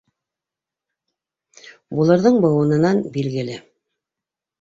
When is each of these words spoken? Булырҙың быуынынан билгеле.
Булырҙың 1.99 2.39
быуынынан 2.47 3.03
билгеле. 3.19 3.59